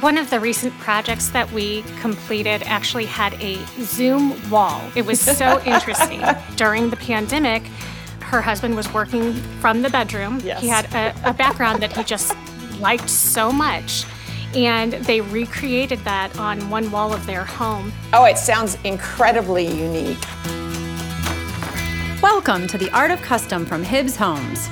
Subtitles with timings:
[0.00, 4.80] One of the recent projects that we completed actually had a Zoom wall.
[4.96, 6.22] It was so interesting.
[6.56, 7.62] During the pandemic,
[8.20, 10.40] her husband was working from the bedroom.
[10.42, 10.60] Yes.
[10.62, 12.34] He had a, a background that he just
[12.80, 14.04] liked so much.
[14.54, 17.92] And they recreated that on one wall of their home.
[18.12, 20.18] Oh, it sounds incredibly unique.
[22.22, 24.68] Welcome to the Art of Custom from Hibbs Homes.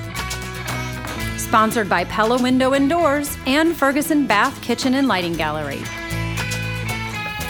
[1.51, 5.83] Sponsored by Pella Window and Doors and Ferguson Bath Kitchen and Lighting Gallery.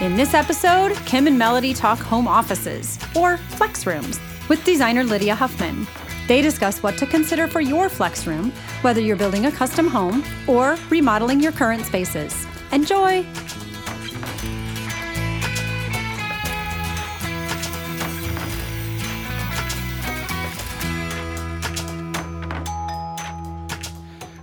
[0.01, 5.35] In this episode, Kim and Melody talk home offices, or flex rooms, with designer Lydia
[5.35, 5.87] Huffman.
[6.29, 10.25] They discuss what to consider for your flex room, whether you're building a custom home
[10.49, 12.47] or remodeling your current spaces.
[12.73, 13.27] Enjoy!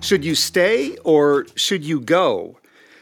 [0.07, 2.61] Should you stay or should you go?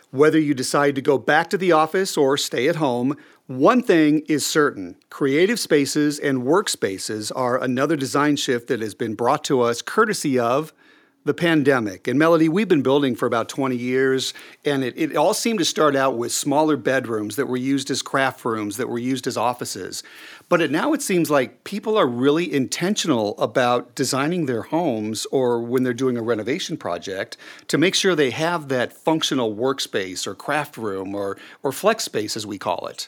[0.09, 4.23] Whether you decide to go back to the office or stay at home, one thing
[4.27, 9.61] is certain creative spaces and workspaces are another design shift that has been brought to
[9.61, 10.73] us courtesy of
[11.25, 12.07] the pandemic.
[12.07, 15.65] And Melody, we've been building for about 20 years, and it, it all seemed to
[15.65, 19.35] start out with smaller bedrooms that were used as craft rooms, that were used as
[19.35, 20.03] offices.
[20.47, 25.59] But it, now it seems like people are really intentional about designing their homes or
[25.59, 27.35] when they're doing a renovation project
[27.67, 32.37] to make sure they have that functional workspace or craft room or, or flex space,
[32.37, 33.07] as we call it.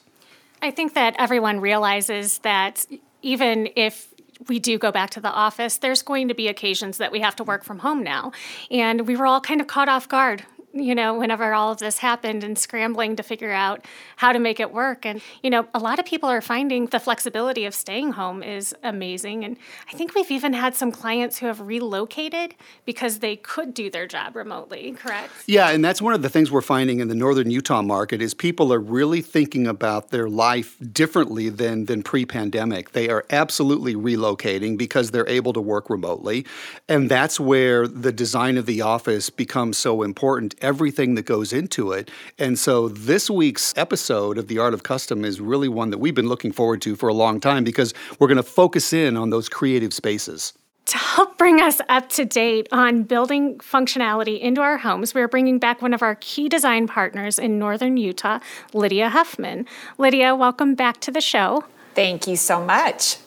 [0.62, 2.86] I think that everyone realizes that
[3.22, 4.14] even if
[4.48, 7.36] we do go back to the office, there's going to be occasions that we have
[7.36, 8.32] to work from home now.
[8.72, 10.44] And we were all kind of caught off guard
[10.80, 13.86] you know, whenever all of this happened and scrambling to figure out
[14.18, 15.06] how to make it work.
[15.06, 18.76] And, you know, a lot of people are finding the flexibility of staying home is
[18.84, 19.44] amazing.
[19.44, 19.58] And
[19.90, 22.56] I think we've even had some clients who have relocated
[22.86, 25.32] because they could do their job remotely, correct?
[25.46, 28.34] Yeah, and that's one of the things we're finding in the northern Utah market is
[28.34, 32.92] people are really thinking about their life differently than than pre-pandemic.
[32.92, 36.46] They are absolutely relocating because they're able to work remotely.
[36.88, 41.94] And that's where the design of the office becomes so important everything that goes into
[41.94, 42.12] it.
[42.38, 46.14] And so this week's episode of The Art of Custom is really one that we've
[46.14, 49.30] been looking forward to for a long time because we're going to focus in on
[49.30, 50.52] those creative spaces.
[50.88, 55.58] To help bring us up to date on building functionality into our homes, we're bringing
[55.58, 58.40] back one of our key design partners in northern Utah,
[58.74, 59.66] Lydia Huffman.
[59.98, 61.64] Lydia, welcome back to the show.
[61.96, 63.18] Thank you so much.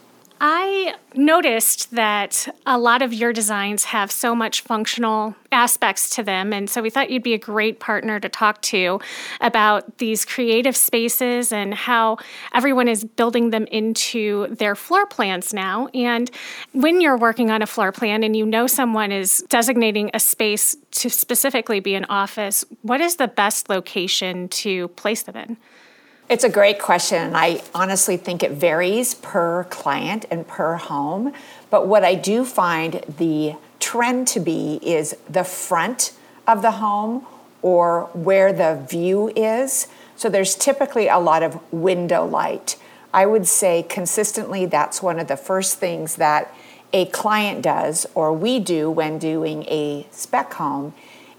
[0.42, 6.54] I noticed that a lot of your designs have so much functional aspects to them.
[6.54, 9.00] And so we thought you'd be a great partner to talk to
[9.42, 12.16] about these creative spaces and how
[12.54, 15.88] everyone is building them into their floor plans now.
[15.88, 16.30] And
[16.72, 20.74] when you're working on a floor plan and you know someone is designating a space
[20.92, 25.58] to specifically be an office, what is the best location to place them in?
[26.30, 27.34] It's a great question.
[27.34, 31.32] I honestly think it varies per client and per home.
[31.70, 36.12] But what I do find the trend to be is the front
[36.46, 37.26] of the home
[37.62, 39.88] or where the view is.
[40.14, 42.76] So there's typically a lot of window light.
[43.12, 46.54] I would say consistently that's one of the first things that
[46.92, 50.94] a client does or we do when doing a spec home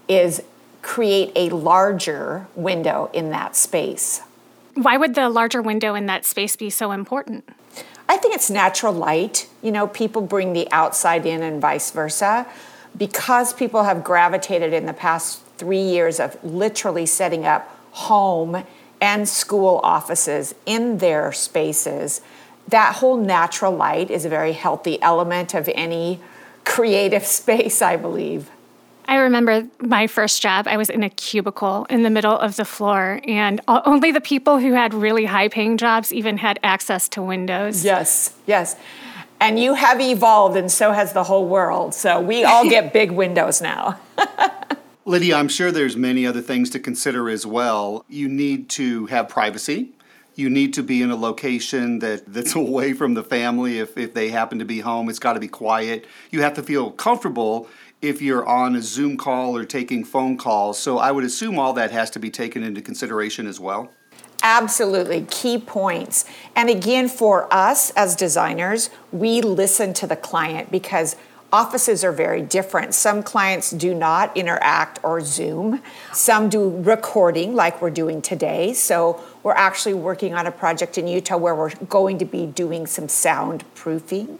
[0.06, 0.42] is
[0.82, 4.20] create a larger window in that space.
[4.74, 7.48] Why would the larger window in that space be so important?
[8.08, 9.48] I think it's natural light.
[9.62, 12.46] You know, people bring the outside in and vice versa.
[12.96, 18.64] Because people have gravitated in the past three years of literally setting up home
[19.00, 22.20] and school offices in their spaces,
[22.68, 26.20] that whole natural light is a very healthy element of any
[26.64, 28.50] creative space, I believe.
[29.12, 32.64] I remember my first job, I was in a cubicle in the middle of the
[32.64, 37.22] floor, and only the people who had really high paying jobs even had access to
[37.22, 37.84] windows.
[37.84, 38.74] Yes, yes.
[39.38, 41.92] And you have evolved, and so has the whole world.
[41.94, 44.00] So we all get big windows now.
[45.04, 48.06] Lydia, I'm sure there's many other things to consider as well.
[48.08, 49.90] You need to have privacy.
[50.36, 54.14] You need to be in a location that, that's away from the family if, if
[54.14, 55.10] they happen to be home.
[55.10, 56.06] It's got to be quiet.
[56.30, 57.68] You have to feel comfortable
[58.02, 60.78] if you're on a Zoom call or taking phone calls.
[60.78, 63.92] So I would assume all that has to be taken into consideration as well.
[64.42, 66.24] Absolutely, key points.
[66.56, 71.14] And again, for us as designers, we listen to the client because
[71.52, 72.92] offices are very different.
[72.92, 75.80] Some clients do not interact or Zoom,
[76.12, 78.72] some do recording like we're doing today.
[78.72, 82.86] So, we're actually working on a project in Utah where we're going to be doing
[82.86, 84.38] some soundproofing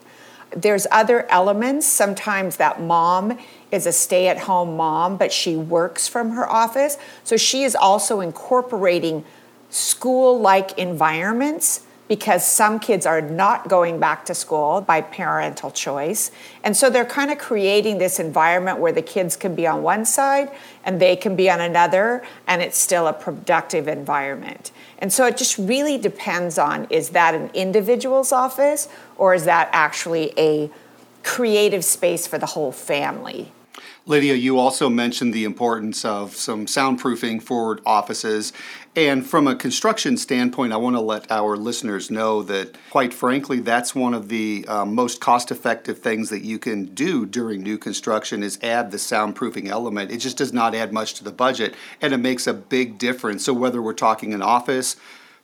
[0.54, 1.86] There's other elements.
[1.86, 3.38] Sometimes that mom
[3.70, 6.98] is a stay at home mom, but she works from her office.
[7.24, 9.24] So she is also incorporating
[9.70, 16.30] school like environments because some kids are not going back to school by parental choice.
[16.62, 20.04] And so they're kind of creating this environment where the kids can be on one
[20.04, 20.50] side
[20.84, 24.72] and they can be on another, and it's still a productive environment.
[25.02, 29.68] And so it just really depends on is that an individual's office or is that
[29.72, 30.70] actually a
[31.24, 33.50] creative space for the whole family?
[34.04, 38.52] Lydia, you also mentioned the importance of some soundproofing for offices.
[38.96, 43.60] And from a construction standpoint, I want to let our listeners know that, quite frankly,
[43.60, 48.42] that's one of the um, most cost-effective things that you can do during new construction
[48.42, 50.10] is add the soundproofing element.
[50.10, 53.44] It just does not add much to the budget, and it makes a big difference.
[53.44, 54.96] So whether we're talking an office,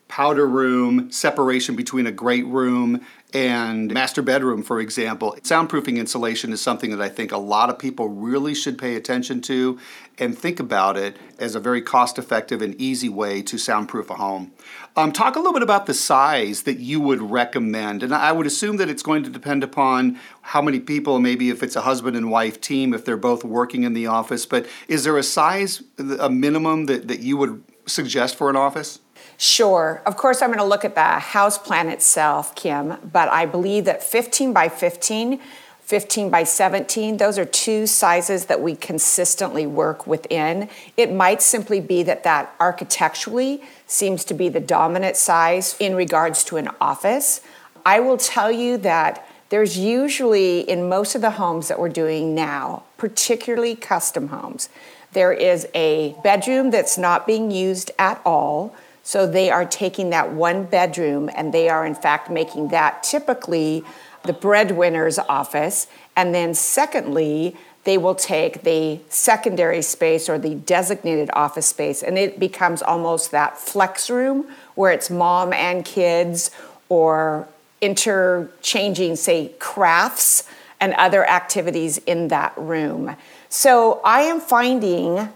[0.08, 5.36] powder room, separation between a great room and master bedroom, for example.
[5.42, 9.42] Soundproofing insulation is something that I think a lot of people really should pay attention
[9.42, 9.78] to
[10.18, 14.14] and think about it as a very cost effective and easy way to soundproof a
[14.14, 14.52] home.
[14.96, 18.02] Um, talk a little bit about the size that you would recommend.
[18.02, 21.62] And I would assume that it's going to depend upon how many people, maybe if
[21.62, 24.46] it's a husband and wife team, if they're both working in the office.
[24.46, 29.00] But is there a size, a minimum that, that you would suggest for an office?
[29.36, 30.02] Sure.
[30.04, 33.84] Of course, I'm going to look at the house plan itself, Kim, but I believe
[33.84, 35.40] that 15 by 15,
[35.80, 40.68] 15 by 17, those are two sizes that we consistently work within.
[40.96, 46.44] It might simply be that that architecturally seems to be the dominant size in regards
[46.44, 47.40] to an office.
[47.86, 52.34] I will tell you that there's usually, in most of the homes that we're doing
[52.34, 54.68] now, particularly custom homes,
[55.12, 58.74] there is a bedroom that's not being used at all
[59.08, 63.82] so they are taking that one bedroom and they are, in fact, making that typically
[64.24, 65.86] the breadwinner's office.
[66.14, 72.18] And then, secondly, they will take the secondary space or the designated office space and
[72.18, 76.50] it becomes almost that flex room where it's mom and kids
[76.90, 77.48] or
[77.80, 80.46] interchanging, say, crafts
[80.80, 83.16] and other activities in that room.
[83.48, 85.30] So I am finding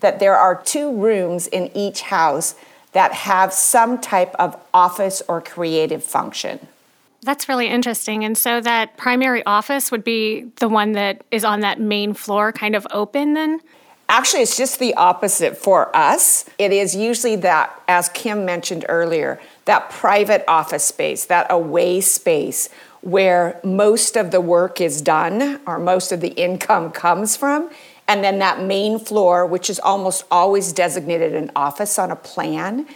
[0.00, 2.54] that there are two rooms in each house
[2.92, 6.58] that have some type of office or creative function.
[7.22, 8.24] That's really interesting.
[8.24, 12.52] And so that primary office would be the one that is on that main floor,
[12.52, 13.60] kind of open then?
[14.08, 16.48] Actually, it's just the opposite for us.
[16.58, 22.70] It is usually that, as Kim mentioned earlier, that private office space, that away space
[23.02, 27.70] where most of the work is done or most of the income comes from.
[28.08, 32.86] And then that main floor, which is almost always designated an office on a plan,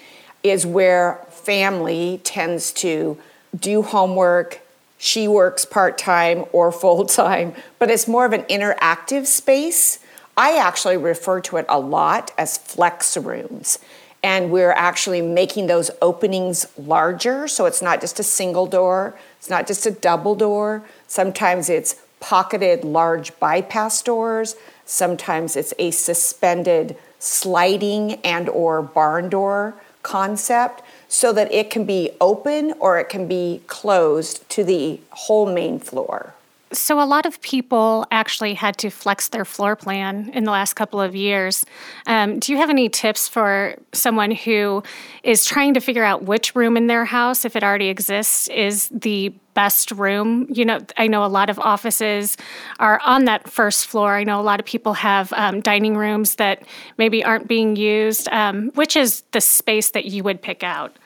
[0.43, 3.19] is where family tends to
[3.55, 4.61] do homework.
[4.97, 9.99] She works part time or full time, but it's more of an interactive space.
[10.37, 13.79] I actually refer to it a lot as flex rooms.
[14.25, 17.49] And we're actually making those openings larger.
[17.49, 20.85] So it's not just a single door, it's not just a double door.
[21.07, 24.55] Sometimes it's pocketed large bypass doors.
[24.93, 29.73] Sometimes it's a suspended sliding and or barn door
[30.03, 35.51] concept so that it can be open or it can be closed to the whole
[35.51, 36.35] main floor.
[36.73, 40.73] So, a lot of people actually had to flex their floor plan in the last
[40.73, 41.67] couple of years.
[42.07, 44.83] Um, do you have any tips for someone who
[45.23, 48.89] is trying to figure out which room in their house, if it already exists, is
[48.89, 50.47] the best room?
[50.51, 52.39] You know, I know a lot of offices
[52.79, 54.15] are on that first floor.
[54.15, 56.63] I know a lot of people have um, dining rooms that
[56.97, 58.29] maybe aren't being used.
[58.31, 60.97] Um, which is the space that you would pick out?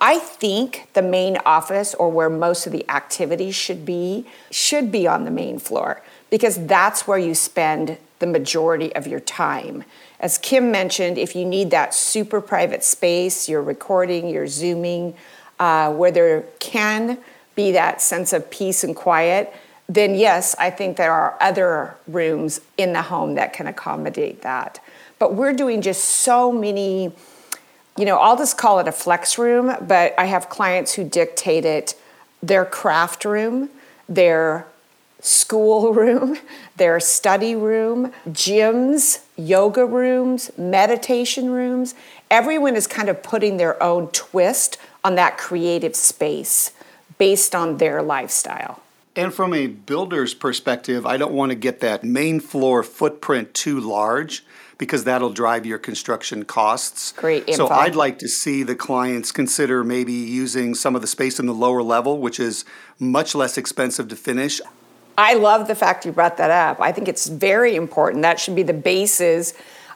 [0.00, 5.06] I think the main office or where most of the activities should be should be
[5.06, 9.84] on the main floor because that's where you spend the majority of your time.
[10.18, 15.14] As Kim mentioned, if you need that super private space, you're recording, you're zooming,
[15.58, 17.18] uh, where there can
[17.54, 19.54] be that sense of peace and quiet,
[19.88, 24.82] then yes, I think there are other rooms in the home that can accommodate that.
[25.18, 27.12] But we're doing just so many
[27.96, 31.64] you know, I'll just call it a flex room, but I have clients who dictate
[31.64, 31.94] it
[32.42, 33.70] their craft room,
[34.08, 34.66] their
[35.20, 36.38] school room,
[36.76, 41.94] their study room, gyms, yoga rooms, meditation rooms.
[42.30, 46.72] Everyone is kind of putting their own twist on that creative space
[47.18, 48.82] based on their lifestyle.
[49.14, 53.80] And from a builder's perspective, I don't want to get that main floor footprint too
[53.80, 54.44] large
[54.78, 57.12] because that'll drive your construction costs.
[57.12, 57.68] Great info.
[57.68, 61.46] So I'd like to see the clients consider maybe using some of the space in
[61.46, 62.64] the lower level, which is
[62.98, 64.60] much less expensive to finish.
[65.18, 66.80] I love the fact you brought that up.
[66.80, 68.22] I think it's very important.
[68.22, 69.54] That should be the basis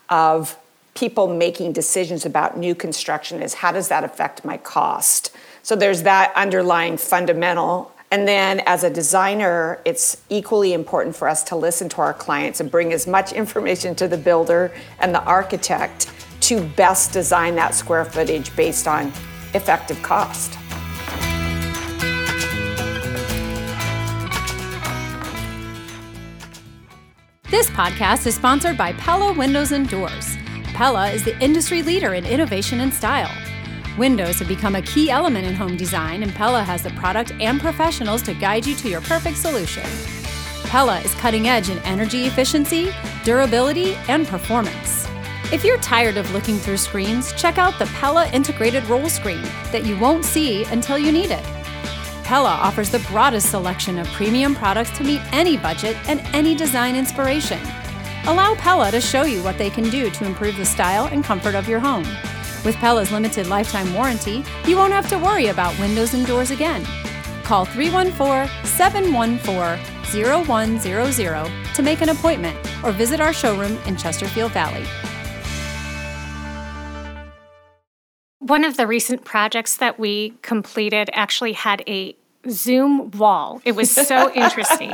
[0.09, 0.57] of
[0.95, 5.31] people making decisions about new construction is how does that affect my cost?
[5.63, 7.93] So there's that underlying fundamental.
[8.13, 12.59] And then as a designer, it's equally important for us to listen to our clients
[12.59, 17.73] and bring as much information to the builder and the architect to best design that
[17.73, 19.13] square footage based on
[19.55, 20.59] effective cost.
[27.49, 30.37] This podcast is sponsored by Pella Windows and Doors.
[30.75, 33.31] Pella is the industry leader in innovation and style.
[33.99, 37.61] Windows have become a key element in home design, and Pella has the product and
[37.61, 39.85] professionals to guide you to your perfect solution.
[40.65, 42.93] Pella is cutting edge in energy efficiency,
[43.25, 45.09] durability, and performance.
[45.53, 49.43] If you're tired of looking through screens, check out the Pella integrated roll screen
[49.73, 51.45] that you won't see until you need it.
[52.23, 56.95] Pella offers the broadest selection of premium products to meet any budget and any design
[56.95, 57.61] inspiration.
[58.27, 61.57] Allow Pella to show you what they can do to improve the style and comfort
[61.57, 62.07] of your home.
[62.63, 66.85] With Pella's limited lifetime warranty, you won't have to worry about windows and doors again.
[67.43, 74.85] Call 314 714 0100 to make an appointment or visit our showroom in Chesterfield Valley.
[78.41, 82.15] One of the recent projects that we completed actually had a
[82.49, 83.63] Zoom wall.
[83.65, 84.93] It was so interesting.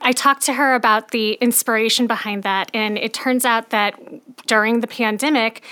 [0.00, 3.98] I talked to her about the inspiration behind that, and it turns out that
[4.46, 5.64] during the pandemic,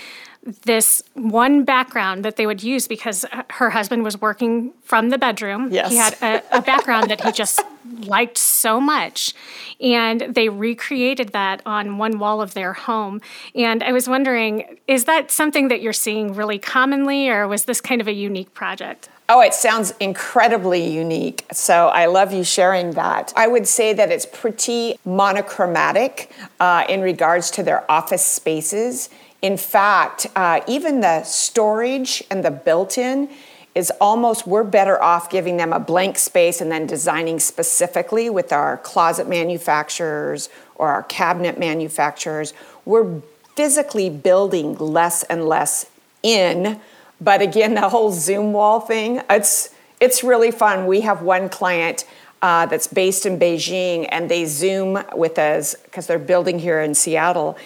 [0.47, 5.69] this one background that they would use because her husband was working from the bedroom.
[5.73, 5.91] Yes.
[5.91, 7.61] He had a, a background that he just
[8.01, 9.35] liked so much.
[9.81, 13.21] And they recreated that on one wall of their home.
[13.55, 17.81] And I was wondering, is that something that you're seeing really commonly, or was this
[17.81, 19.09] kind of a unique project?
[19.29, 21.47] Oh, it sounds incredibly unique.
[21.51, 23.33] So I love you sharing that.
[23.35, 29.11] I would say that it's pretty monochromatic uh, in regards to their office spaces.
[29.43, 33.29] In fact, uh, even the storage and the built in
[33.75, 38.53] is almost, we're better off giving them a blank space and then designing specifically with
[38.53, 42.55] our closet manufacturers or our cabinet manufacturers.
[42.85, 43.21] We're
[43.55, 45.87] physically building less and less
[46.23, 46.81] in
[47.21, 50.87] but again, the whole Zoom wall thing, it's it's really fun.
[50.87, 52.05] We have one client
[52.43, 56.95] uh, that's based in Beijing, and they Zoom with us because they're building here in
[56.95, 57.57] Seattle.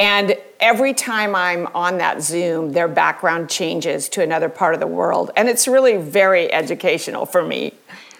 [0.00, 4.86] And every time I'm on that Zoom, their background changes to another part of the
[4.86, 5.30] world.
[5.36, 7.74] And it's really very educational for me.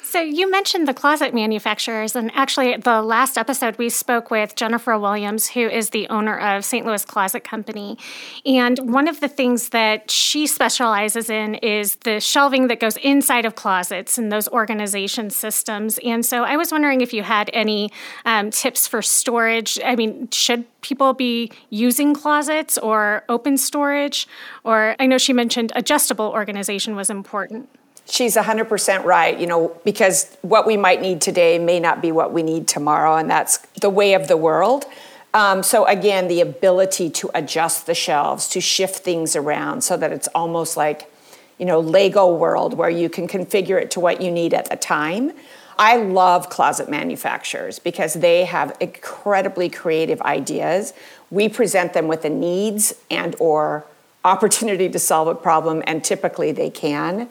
[0.08, 4.98] So you mentioned the closet manufacturers, and actually, the last episode we spoke with Jennifer
[4.98, 6.86] Williams, who is the owner of St.
[6.86, 7.98] Louis Closet Company,
[8.46, 13.44] and one of the things that she specializes in is the shelving that goes inside
[13.44, 15.98] of closets and those organization systems.
[16.02, 17.92] And so I was wondering if you had any
[18.24, 19.78] um, tips for storage.
[19.84, 24.26] I mean, should people be using closets or open storage?
[24.64, 27.68] Or I know she mentioned adjustable organization was important.
[28.10, 32.32] She's 100% right, you know, because what we might need today may not be what
[32.32, 34.86] we need tomorrow, and that's the way of the world.
[35.34, 40.10] Um, so, again, the ability to adjust the shelves, to shift things around so that
[40.10, 41.12] it's almost like,
[41.58, 44.76] you know, Lego world where you can configure it to what you need at the
[44.76, 45.32] time.
[45.78, 50.94] I love closet manufacturers because they have incredibly creative ideas.
[51.30, 53.84] We present them with the needs and or
[54.24, 57.28] opportunity to solve a problem and typically they can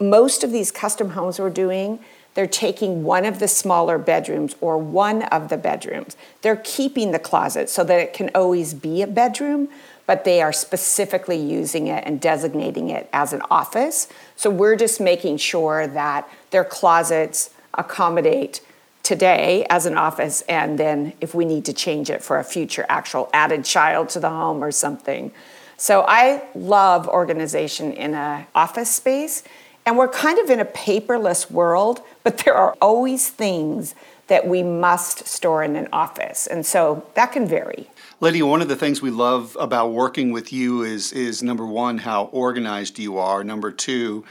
[0.00, 2.00] most of these custom homes we're doing,
[2.34, 6.16] they're taking one of the smaller bedrooms or one of the bedrooms.
[6.42, 9.68] They're keeping the closet so that it can always be a bedroom,
[10.06, 14.08] but they are specifically using it and designating it as an office.
[14.36, 18.60] So we're just making sure that their closets accommodate
[19.04, 22.86] today as an office and then if we need to change it for a future
[22.88, 25.30] actual added child to the home or something.
[25.76, 29.42] So I love organization in an office space
[29.86, 33.94] and we're kind of in a paperless world, but there are always things
[34.26, 36.46] that we must store in an office.
[36.46, 37.88] And so that can vary.
[38.20, 41.98] Lydia, one of the things we love about working with you is is number one,
[41.98, 43.44] how organized you are.
[43.44, 44.24] Number two,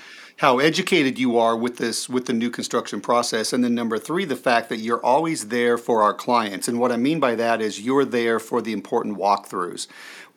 [0.44, 4.26] how educated you are with this with the new construction process and then number 3
[4.26, 7.62] the fact that you're always there for our clients and what I mean by that
[7.62, 9.88] is you're there for the important walkthroughs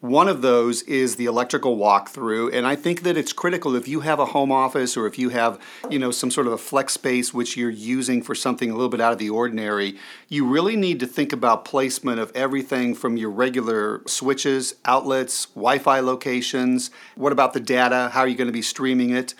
[0.01, 4.01] one of those is the electrical walkthrough, and I think that it's critical if you
[4.01, 5.59] have a home office or if you have,
[5.89, 8.91] you know, some sort of a flex space which you're using for something a little
[8.91, 9.97] bit out of the ordinary.
[10.29, 16.01] You really need to think about placement of everything from your regular switches, outlets, Wi-Fi
[16.01, 16.91] locations.
[17.15, 18.11] What about the data?
[18.13, 19.33] How are you going to be streaming it?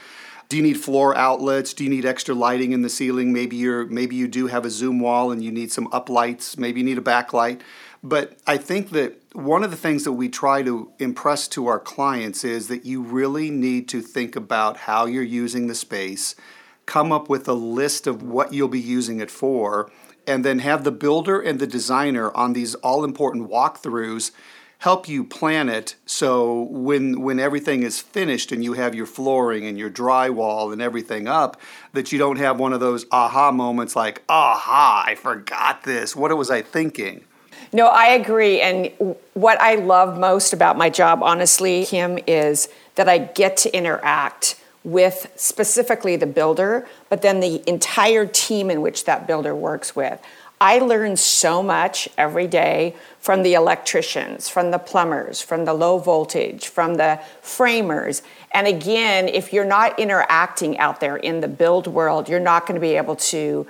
[0.49, 1.75] Do you need floor outlets?
[1.75, 3.33] Do you need extra lighting in the ceiling?
[3.33, 6.57] Maybe you're maybe you do have a zoom wall and you need some uplights.
[6.57, 7.61] Maybe you need a backlight.
[8.03, 11.81] But I think that one of the things that we try to impress to our
[11.81, 16.37] clients is that you really need to think about how you're using the space,
[16.85, 19.91] come up with a list of what you'll be using it for,
[20.27, 24.31] and then have the builder and the designer on these all important walkthroughs
[24.79, 29.65] help you plan it so when when everything is finished and you have your flooring
[29.65, 31.59] and your drywall and everything up
[31.93, 36.15] that you don't have one of those aha moments like aha I forgot this.
[36.15, 37.25] What was I thinking?
[37.73, 38.61] No I agree.
[38.61, 43.75] And what I love most about my job honestly Kim is that I get to
[43.75, 49.97] interact with specifically the builder but then the entire team in which that builder works
[49.97, 50.21] with
[50.61, 55.99] I learn so much every day from the electricians, from the plumbers, from the low
[55.99, 58.23] voltage, from the framers.
[58.53, 62.77] And again, if you're not interacting out there in the build world, you're not going
[62.77, 63.67] to be able to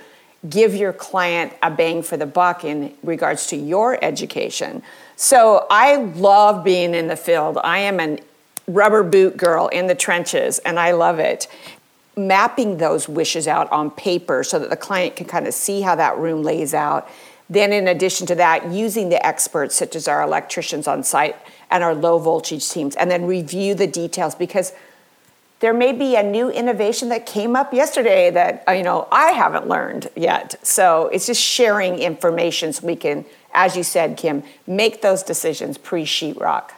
[0.49, 4.81] give your client a bang for the buck in regards to your education.
[5.17, 7.57] So I love being in the field.
[7.63, 8.19] I am an
[8.67, 11.47] rubber boot girl in the trenches and I love it
[12.17, 15.95] mapping those wishes out on paper so that the client can kind of see how
[15.95, 17.07] that room lays out.
[17.49, 21.35] Then, in addition to that, using the experts such as our electricians on site
[21.71, 24.73] and our low voltage teams, and then review the details because
[25.59, 29.31] there may be a new innovation that came up yesterday that uh, you know I
[29.31, 30.55] haven't learned yet.
[30.61, 35.77] So it's just sharing information so we can, as you said, Kim, make those decisions
[35.77, 36.71] pre sheetrock.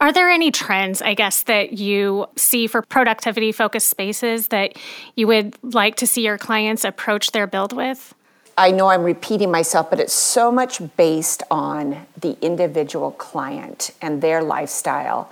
[0.00, 4.76] Are there any trends, I guess, that you see for productivity focused spaces that
[5.14, 8.14] you would like to see your clients approach their build with?
[8.56, 14.22] I know I'm repeating myself, but it's so much based on the individual client and
[14.22, 15.30] their lifestyle.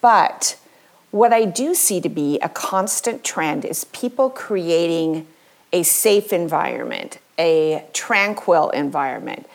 [0.00, 0.58] But
[1.10, 5.26] what I do see to be a constant trend is people creating
[5.72, 9.46] a safe environment, a tranquil environment.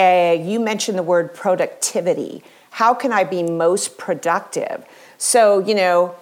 [0.00, 4.84] Uh, you mentioned the word productivity how can I be most productive?
[5.18, 6.14] So, you know,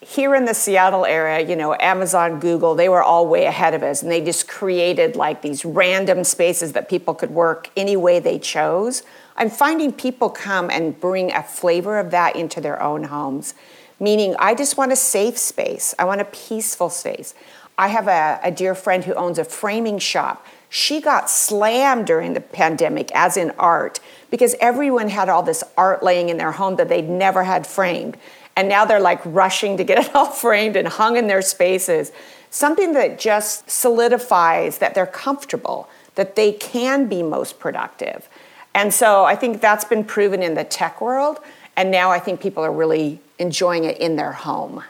[0.00, 3.82] here in the Seattle area, you know, Amazon, Google, they were all way ahead of
[3.82, 8.18] us and they just created like these random spaces that people could work any way
[8.18, 9.02] they chose.
[9.36, 13.54] I'm finding people come and bring a flavor of that into their own homes,
[13.98, 17.34] meaning I just want a safe space, I want a peaceful space.
[17.76, 20.46] I have a, a dear friend who owns a framing shop.
[20.72, 23.98] She got slammed during the pandemic, as in art,
[24.30, 28.16] because everyone had all this art laying in their home that they'd never had framed.
[28.54, 32.12] And now they're like rushing to get it all framed and hung in their spaces.
[32.50, 38.28] Something that just solidifies that they're comfortable, that they can be most productive.
[38.72, 41.40] And so I think that's been proven in the tech world.
[41.76, 44.84] And now I think people are really enjoying it in their home.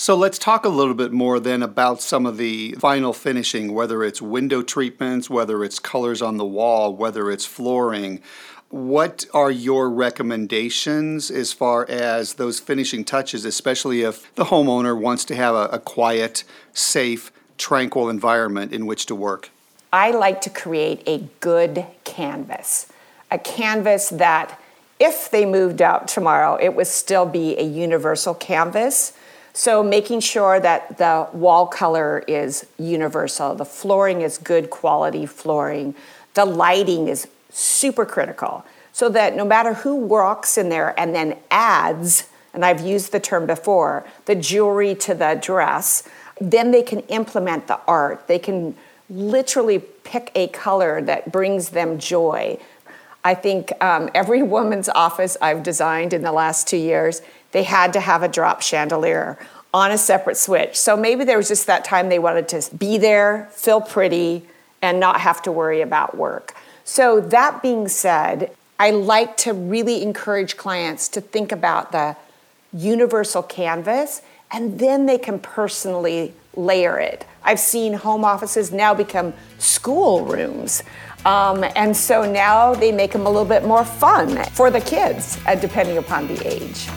[0.00, 4.02] So let's talk a little bit more then about some of the final finishing, whether
[4.02, 8.22] it's window treatments, whether it's colors on the wall, whether it's flooring.
[8.70, 15.26] What are your recommendations as far as those finishing touches, especially if the homeowner wants
[15.26, 19.50] to have a, a quiet, safe, tranquil environment in which to work?
[19.92, 22.90] I like to create a good canvas,
[23.30, 24.58] a canvas that
[24.98, 29.12] if they moved out tomorrow, it would still be a universal canvas.
[29.52, 35.94] So, making sure that the wall color is universal, the flooring is good quality flooring,
[36.34, 41.36] the lighting is super critical so that no matter who walks in there and then
[41.50, 46.02] adds, and I've used the term before, the jewelry to the dress,
[46.40, 48.26] then they can implement the art.
[48.26, 48.74] They can
[49.08, 52.58] literally pick a color that brings them joy.
[53.24, 57.92] I think um, every woman's office I've designed in the last two years, they had
[57.92, 59.38] to have a drop chandelier
[59.72, 60.76] on a separate switch.
[60.76, 64.46] So maybe there was just that time they wanted to be there, feel pretty,
[64.82, 66.54] and not have to worry about work.
[66.84, 72.16] So, that being said, I like to really encourage clients to think about the
[72.72, 77.24] universal canvas and then they can personally layer it.
[77.42, 80.82] I've seen home offices now become school rooms.
[81.24, 85.38] Um, and so now they make them a little bit more fun for the kids,
[85.46, 86.88] uh, depending upon the age.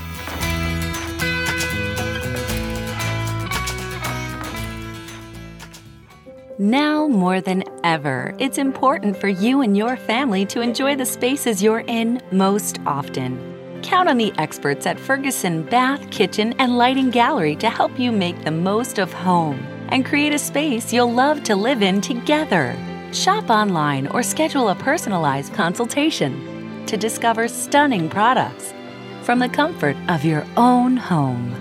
[6.60, 11.64] Now more than ever, it's important for you and your family to enjoy the spaces
[11.64, 13.82] you're in most often.
[13.82, 18.44] Count on the experts at Ferguson Bath, Kitchen, and Lighting Gallery to help you make
[18.44, 19.60] the most of home
[19.90, 22.78] and create a space you'll love to live in together.
[23.14, 28.74] Shop online or schedule a personalized consultation to discover stunning products
[29.22, 31.54] from the comfort of your own home.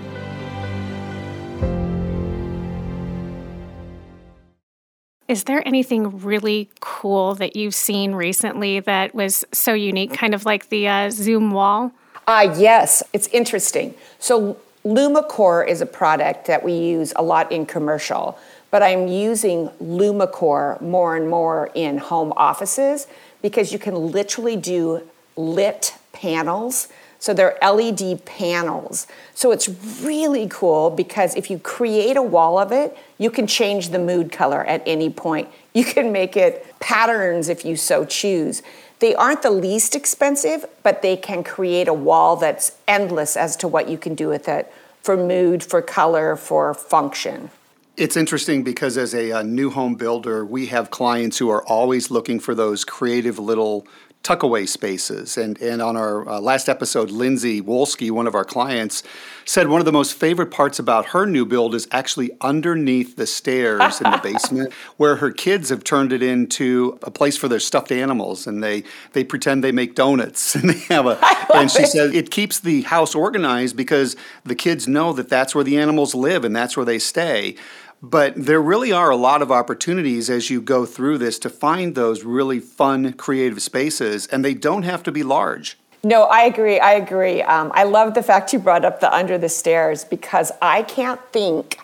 [5.27, 10.45] Is there anything really cool that you've seen recently that was so unique, kind of
[10.45, 11.91] like the uh, Zoom wall?
[12.27, 13.93] Ah, uh, yes, it's interesting.
[14.17, 18.37] So, LumaCore is a product that we use a lot in commercial
[18.73, 23.05] but I'm using LumaCore more and more in home offices
[23.43, 26.87] because you can literally do lit panels.
[27.19, 29.05] So they're LED panels.
[29.35, 29.69] So it's
[30.01, 34.31] really cool because if you create a wall of it, you can change the mood
[34.31, 35.49] color at any point.
[35.75, 38.63] You can make it patterns if you so choose.
[38.97, 43.67] They aren't the least expensive, but they can create a wall that's endless as to
[43.67, 47.51] what you can do with it for mood, for color, for function.
[47.95, 52.09] It's interesting because as a, a, new home builder, we have clients who are always
[52.09, 53.85] looking for those creative little
[54.23, 55.37] tuckaway spaces.
[55.37, 59.03] And, and on our uh, last episode, Lindsay Wolski, one of our clients,
[59.45, 63.27] said one of the most favorite parts about her new build is actually underneath the
[63.27, 67.59] stairs in the basement, where her kids have turned it into a place for their
[67.59, 71.19] stuffed animals, and they they pretend they make donuts, and they have a.
[71.53, 71.87] And she it.
[71.89, 76.15] said it keeps the house organized because the kids know that that's where the animals
[76.15, 77.55] live and that's where they stay.
[78.03, 81.95] But there really are a lot of opportunities as you go through this to find
[81.95, 85.77] those really fun, creative spaces, and they don't have to be large.
[86.03, 86.81] No, I agree.
[86.81, 87.41] I agree.
[87.41, 91.21] Um, I love the fact you brought up the under the stairs because I can't
[91.31, 91.79] think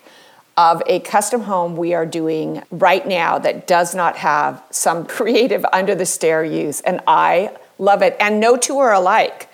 [0.57, 5.65] of a custom home we are doing right now that does not have some creative
[5.71, 6.81] under the stair use.
[6.81, 8.17] And I love it.
[8.19, 9.49] And no two are alike.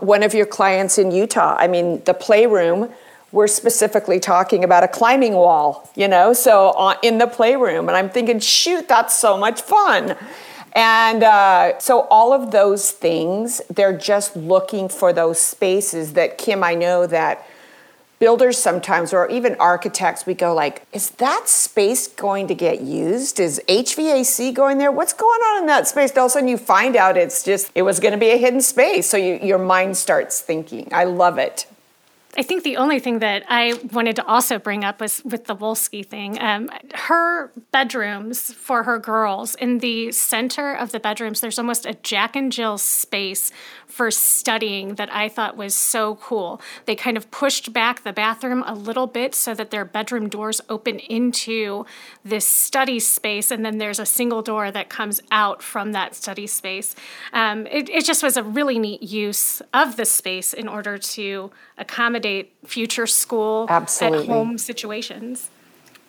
[0.00, 2.90] One of your clients in Utah, I mean, the playroom
[3.32, 7.88] we're specifically talking about a climbing wall, you know, so uh, in the playroom.
[7.88, 10.16] And I'm thinking, shoot, that's so much fun.
[10.72, 16.62] And uh, so, all of those things, they're just looking for those spaces that, Kim,
[16.62, 17.44] I know that
[18.20, 23.40] builders sometimes, or even architects, we go like, is that space going to get used?
[23.40, 24.92] Is HVAC going there?
[24.92, 26.10] What's going on in that space?
[26.10, 28.30] and all of a sudden you find out it's just, it was going to be
[28.30, 29.08] a hidden space.
[29.08, 30.88] So you, your mind starts thinking.
[30.92, 31.66] I love it.
[32.36, 35.56] I think the only thing that I wanted to also bring up was with the
[35.56, 36.40] Wolski thing.
[36.40, 41.94] Um, her bedrooms for her girls, in the center of the bedrooms, there's almost a
[41.94, 43.50] Jack and Jill space
[43.88, 46.60] for studying that I thought was so cool.
[46.86, 50.60] They kind of pushed back the bathroom a little bit so that their bedroom doors
[50.68, 51.84] open into
[52.24, 56.46] this study space, and then there's a single door that comes out from that study
[56.46, 56.94] space.
[57.32, 61.50] Um, it, it just was a really neat use of the space in order to
[61.76, 62.19] accommodate
[62.64, 64.20] future school Absolutely.
[64.20, 65.50] at home situations.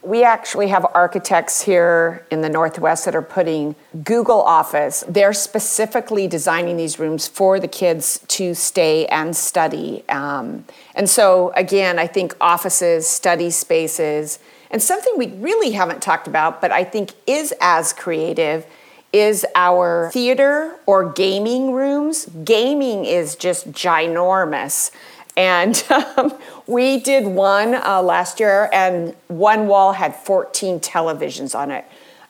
[0.04, 5.04] We actually have architects here in the Northwest that are putting Google Office.
[5.08, 10.04] They're specifically designing these rooms for the kids to stay and study.
[10.10, 14.40] Um, and so, again, I think offices, study spaces,
[14.72, 18.66] and something we really haven't talked about, but I think is as creative
[19.14, 22.26] is our theater or gaming rooms.
[22.44, 24.92] Gaming is just ginormous.
[25.38, 25.84] And
[26.18, 31.86] um, we did one uh, last year, and one wall had 14 televisions on it.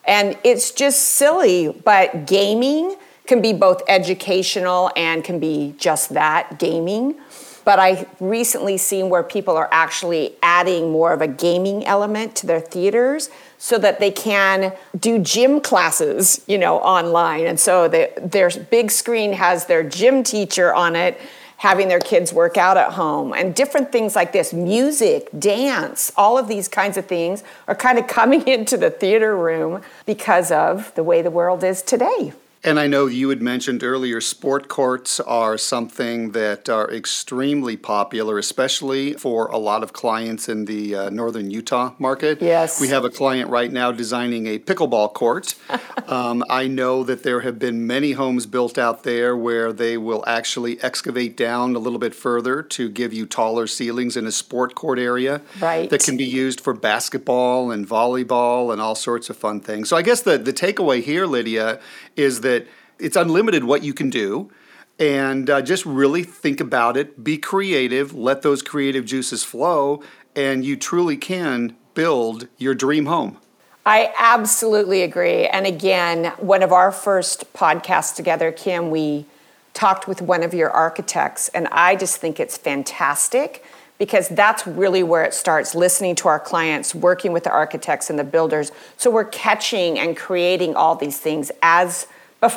[0.05, 2.95] And it's just silly, but gaming
[3.27, 7.15] can be both educational and can be just that gaming.
[7.63, 12.47] But I recently seen where people are actually adding more of a gaming element to
[12.47, 17.45] their theaters so that they can do gym classes, you know, online.
[17.45, 21.21] And so the, their big screen has their gym teacher on it
[21.61, 26.35] having their kids work out at home and different things like this music dance all
[26.35, 30.93] of these kinds of things are kind of coming into the theater room because of
[30.95, 35.19] the way the world is today and I know you had mentioned earlier, sport courts
[35.19, 41.09] are something that are extremely popular, especially for a lot of clients in the uh,
[41.09, 42.39] northern Utah market.
[42.39, 42.79] Yes.
[42.79, 45.55] We have a client right now designing a pickleball court.
[46.07, 50.23] um, I know that there have been many homes built out there where they will
[50.27, 54.75] actually excavate down a little bit further to give you taller ceilings in a sport
[54.75, 55.41] court area.
[55.59, 55.89] Right.
[55.89, 59.89] That can be used for basketball and volleyball and all sorts of fun things.
[59.89, 61.79] So I guess the, the takeaway here, Lydia,
[62.15, 62.50] is that
[62.99, 64.51] it's unlimited what you can do.
[64.99, 70.03] And uh, just really think about it, be creative, let those creative juices flow,
[70.35, 73.37] and you truly can build your dream home.
[73.85, 75.47] I absolutely agree.
[75.47, 79.25] And again, one of our first podcasts together, Kim, we
[79.73, 83.63] talked with one of your architects, and I just think it's fantastic
[83.97, 88.19] because that's really where it starts listening to our clients, working with the architects and
[88.19, 88.71] the builders.
[88.97, 92.07] So we're catching and creating all these things as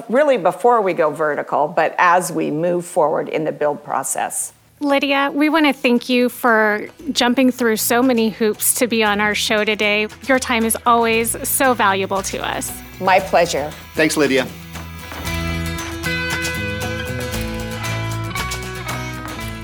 [0.09, 4.53] really before we go vertical, but as we move forward in the build process.
[4.81, 9.21] Lydia, we want to thank you for jumping through so many hoops to be on
[9.21, 10.09] our show today.
[10.27, 12.73] Your time is always so valuable to us.
[13.01, 13.71] My pleasure.
[13.95, 14.47] Thanks, Lydia.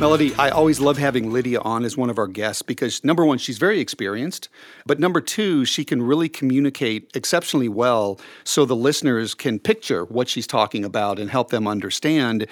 [0.01, 3.37] Melody, I always love having Lydia on as one of our guests because number one,
[3.37, 4.49] she's very experienced,
[4.87, 10.27] but number two, she can really communicate exceptionally well so the listeners can picture what
[10.27, 12.47] she's talking about and help them understand,